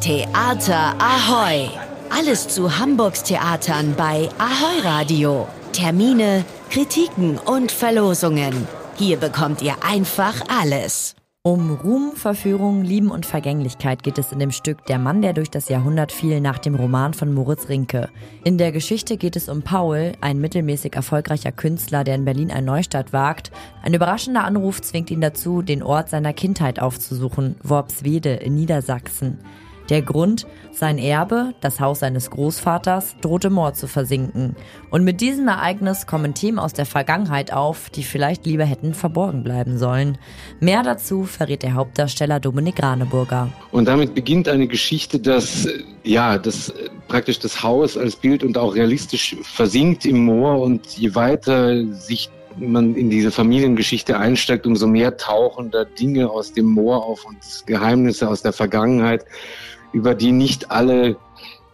[0.00, 1.68] Theater Ahoy!
[2.08, 5.48] Alles zu Hamburgs Theatern bei Ahoy Radio.
[5.72, 8.68] Termine, Kritiken und Verlosungen.
[8.94, 11.16] Hier bekommt ihr einfach alles.
[11.42, 15.50] Um Ruhm, Verführung, Lieben und Vergänglichkeit geht es in dem Stück Der Mann, der durch
[15.50, 18.08] das Jahrhundert fiel, nach dem Roman von Moritz Rinke.
[18.44, 22.64] In der Geschichte geht es um Paul, ein mittelmäßig erfolgreicher Künstler, der in Berlin ein
[22.64, 23.50] Neustadt wagt.
[23.82, 29.40] Ein überraschender Anruf zwingt ihn dazu, den Ort seiner Kindheit aufzusuchen, Worpswede in Niedersachsen.
[29.88, 34.54] Der Grund, sein Erbe, das Haus seines Großvaters, drohte Mord zu versinken.
[34.90, 39.42] Und mit diesem Ereignis kommen Themen aus der Vergangenheit auf, die vielleicht lieber hätten verborgen
[39.42, 40.18] bleiben sollen.
[40.60, 43.50] Mehr dazu verrät der Hauptdarsteller Dominik Raneburger.
[43.72, 45.66] Und damit beginnt eine Geschichte, dass,
[46.04, 46.72] ja, das
[47.08, 52.30] praktisch das Haus als Bild und auch realistisch versinkt im Moor und je weiter sich
[52.60, 57.38] man in diese Familiengeschichte einsteigt, umso mehr tauchen da Dinge aus dem Moor auf und
[57.66, 59.24] Geheimnisse aus der Vergangenheit
[59.92, 61.16] über die nicht alle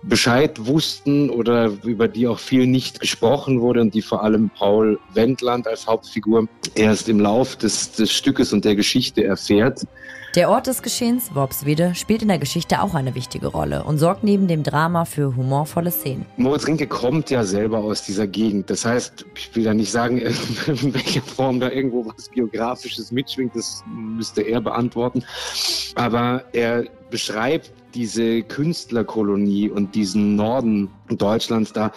[0.08, 4.98] Bescheid wussten oder über die auch viel nicht gesprochen wurde und die vor allem Paul
[5.14, 9.86] Wendland als Hauptfigur erst im Lauf des, des Stückes und der Geschichte erfährt.
[10.34, 14.24] Der Ort des Geschehens, Worpswede, spielt in der Geschichte auch eine wichtige Rolle und sorgt
[14.24, 16.26] neben dem Drama für humorvolle Szenen.
[16.36, 18.68] Moritz Rinke kommt ja selber aus dieser Gegend.
[18.68, 20.18] Das heißt, ich will ja nicht sagen,
[20.66, 25.24] in welcher Form da irgendwo was Biografisches mitschwingt, das müsste er beantworten.
[25.94, 31.92] Aber er beschreibt diese Künstlerkolonie und diesen Norden Deutschlands da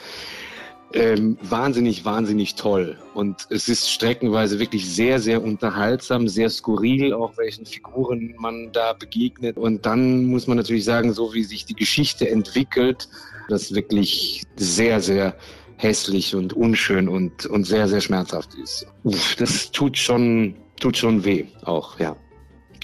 [0.93, 2.97] ähm, wahnsinnig, wahnsinnig toll.
[3.13, 8.93] Und es ist streckenweise wirklich sehr, sehr unterhaltsam, sehr skurril, auch welchen Figuren man da
[8.93, 9.57] begegnet.
[9.57, 13.09] Und dann muss man natürlich sagen, so wie sich die Geschichte entwickelt,
[13.49, 15.35] das wirklich sehr, sehr
[15.77, 18.87] hässlich und unschön und, und sehr, sehr schmerzhaft ist.
[19.03, 22.15] Uff, das tut schon, tut schon weh auch, ja.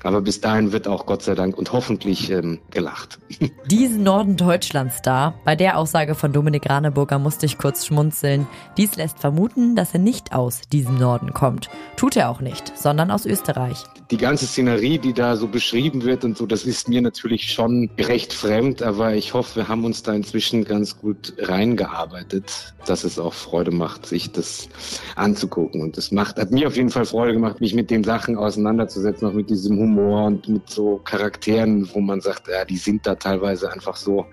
[0.03, 3.19] Aber bis dahin wird auch Gott sei Dank und hoffentlich ähm, gelacht.
[3.71, 8.47] Diesen Norden Deutschlands da, bei der Aussage von Dominik Raneburger musste ich kurz schmunzeln.
[8.77, 11.69] Dies lässt vermuten, dass er nicht aus diesem Norden kommt.
[11.95, 13.85] Tut er auch nicht, sondern aus Österreich.
[14.11, 17.89] Die ganze Szenerie, die da so beschrieben wird und so, das ist mir natürlich schon
[17.97, 23.17] recht fremd, aber ich hoffe, wir haben uns da inzwischen ganz gut reingearbeitet, dass es
[23.17, 24.67] auch Freude macht, sich das
[25.15, 25.81] anzugucken.
[25.81, 29.27] Und das macht, hat mir auf jeden Fall Freude gemacht, mich mit den Sachen auseinanderzusetzen,
[29.27, 33.05] auch mit diesem Humor Humor und mit so Charakteren, wo man sagt, ja, die sind
[33.05, 34.25] da teilweise einfach so.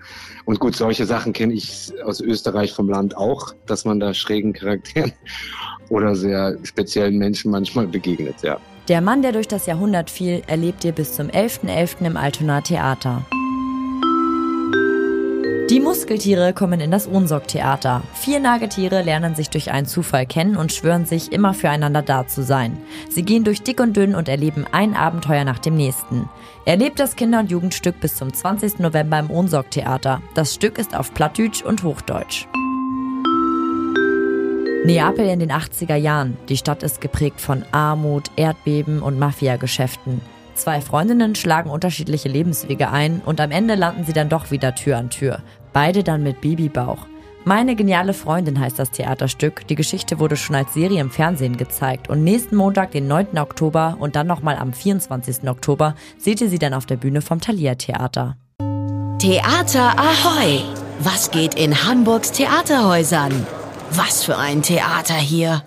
[0.45, 4.53] Und gut, solche Sachen kenne ich aus Österreich vom Land auch, dass man da schrägen
[4.53, 5.13] Charakteren
[5.89, 8.59] oder sehr speziellen Menschen manchmal begegnet, ja.
[8.87, 11.67] Der Mann, der durch das Jahrhundert fiel, erlebt ihr bis zum 11.11.
[11.67, 12.05] .11.
[12.07, 13.25] im Altona Theater.
[15.71, 18.03] Die Muskeltiere kommen in das Ohnsorg-Theater.
[18.13, 22.43] Vier Nagetiere lernen sich durch einen Zufall kennen und schwören sich, immer füreinander da zu
[22.43, 22.77] sein.
[23.09, 26.27] Sie gehen durch dick und dünn und erleben ein Abenteuer nach dem nächsten.
[26.65, 28.79] Erlebt das Kinder- und Jugendstück bis zum 20.
[28.79, 30.21] November im Ohnsorg-Theater.
[30.33, 32.47] Das Stück ist auf Plattdeutsch und Hochdeutsch.
[34.83, 36.35] Neapel in den 80er Jahren.
[36.49, 40.19] Die Stadt ist geprägt von Armut, Erdbeben und Mafiageschäften.
[40.61, 44.99] Zwei Freundinnen schlagen unterschiedliche Lebenswege ein und am Ende landen sie dann doch wieder Tür
[44.99, 45.39] an Tür.
[45.73, 47.07] Beide dann mit Babybauch.
[47.45, 49.65] Meine geniale Freundin heißt das Theaterstück.
[49.69, 53.39] Die Geschichte wurde schon als Serie im Fernsehen gezeigt und nächsten Montag, den 9.
[53.39, 55.49] Oktober und dann nochmal am 24.
[55.49, 58.37] Oktober seht ihr sie dann auf der Bühne vom Thalia Theater.
[59.17, 60.61] Theater Ahoy!
[60.99, 63.47] Was geht in Hamburgs Theaterhäusern?
[63.93, 65.59] Was für ein Theater hier!